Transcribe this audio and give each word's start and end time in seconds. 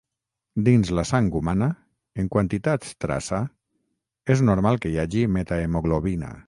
Dins 0.67 0.91
la 0.99 1.03
sang 1.09 1.27
humana, 1.39 1.67
en 2.23 2.31
quantitats 2.37 2.97
traça, 3.07 3.43
és 4.37 4.47
normal 4.53 4.85
que 4.85 4.95
hi 4.95 5.01
hagi 5.05 5.27
metahemoglobina. 5.37 6.39